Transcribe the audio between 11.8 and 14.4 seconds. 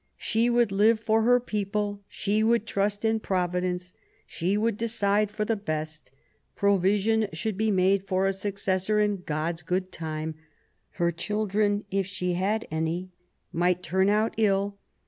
if she had any, might turn out